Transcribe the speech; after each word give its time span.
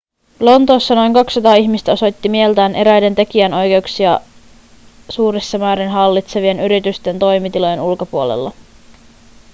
lontoossa 0.39 0.95
noin 0.95 1.13
200 1.13 1.55
ihmistä 1.55 1.91
osoitti 1.91 2.29
mieltään 2.29 2.75
eräiden 2.75 3.15
tekijänoikeuksia 3.15 4.19
suurissa 5.09 5.57
määrin 5.57 5.89
hallitsevien 5.89 6.59
yritysten 6.59 7.19
toimitilojen 7.19 7.81
ulkopuolella 7.81 8.51